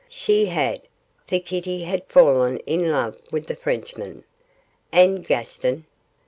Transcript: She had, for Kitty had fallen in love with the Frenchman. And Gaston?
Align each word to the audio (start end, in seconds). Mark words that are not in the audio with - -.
She 0.09 0.47
had, 0.47 0.81
for 1.27 1.37
Kitty 1.39 1.83
had 1.83 2.07
fallen 2.07 2.57
in 2.65 2.89
love 2.91 3.17
with 3.31 3.45
the 3.45 3.55
Frenchman. 3.55 4.23
And 4.91 5.23
Gaston? 5.23 5.85